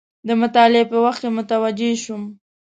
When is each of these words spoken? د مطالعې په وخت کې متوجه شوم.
د 0.27 0.29
مطالعې 0.41 0.83
په 0.91 0.97
وخت 1.05 1.19
کې 1.23 1.29
متوجه 1.37 1.89
شوم. 2.03 2.23